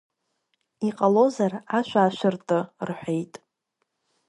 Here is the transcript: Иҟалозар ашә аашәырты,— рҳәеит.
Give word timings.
Иҟалозар 0.87 1.53
ашә 1.77 1.95
аашәырты,— 2.01 2.59
рҳәеит. 2.87 3.33